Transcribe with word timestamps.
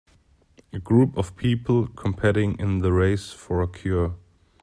A 0.73 0.79
group 0.79 1.15
of 1.15 1.35
people 1.35 1.85
competing 1.85 2.57
in 2.57 2.79
the 2.79 2.91
Race 2.91 3.29
for 3.31 3.61
a 3.61 3.67
Cure. 3.67 4.15